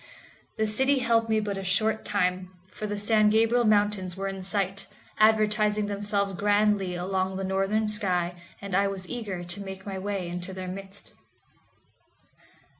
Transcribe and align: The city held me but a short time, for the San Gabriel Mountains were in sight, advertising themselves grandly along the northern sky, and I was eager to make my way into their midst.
The 0.57 0.65
city 0.65 0.97
held 0.97 1.29
me 1.29 1.39
but 1.39 1.59
a 1.59 1.63
short 1.63 2.03
time, 2.05 2.49
for 2.71 2.87
the 2.87 2.97
San 2.97 3.29
Gabriel 3.29 3.65
Mountains 3.65 4.17
were 4.17 4.27
in 4.27 4.41
sight, 4.41 4.87
advertising 5.19 5.85
themselves 5.85 6.33
grandly 6.33 6.95
along 6.95 7.37
the 7.37 7.43
northern 7.43 7.87
sky, 7.87 8.33
and 8.59 8.75
I 8.75 8.87
was 8.87 9.07
eager 9.07 9.43
to 9.43 9.61
make 9.63 9.85
my 9.85 9.99
way 9.99 10.27
into 10.27 10.53
their 10.53 10.67
midst. 10.67 11.13